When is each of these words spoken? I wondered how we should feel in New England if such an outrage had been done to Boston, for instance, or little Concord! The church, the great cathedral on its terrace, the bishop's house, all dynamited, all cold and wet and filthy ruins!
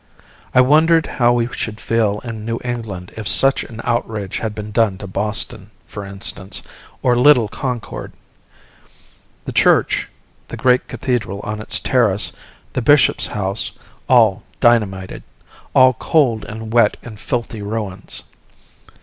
I 0.55 0.61
wondered 0.61 1.05
how 1.05 1.33
we 1.33 1.47
should 1.53 1.79
feel 1.79 2.21
in 2.23 2.43
New 2.43 2.59
England 2.63 3.11
if 3.15 3.27
such 3.27 3.63
an 3.63 3.81
outrage 3.83 4.39
had 4.39 4.55
been 4.55 4.71
done 4.71 4.97
to 4.97 5.05
Boston, 5.05 5.69
for 5.85 6.03
instance, 6.03 6.63
or 7.03 7.15
little 7.15 7.47
Concord! 7.47 8.11
The 9.45 9.51
church, 9.51 10.07
the 10.47 10.57
great 10.57 10.87
cathedral 10.87 11.39
on 11.41 11.61
its 11.61 11.79
terrace, 11.79 12.31
the 12.73 12.81
bishop's 12.81 13.27
house, 13.27 13.73
all 14.09 14.41
dynamited, 14.59 15.21
all 15.75 15.93
cold 15.93 16.45
and 16.45 16.73
wet 16.73 16.97
and 17.03 17.19
filthy 17.19 17.61
ruins! 17.61 18.23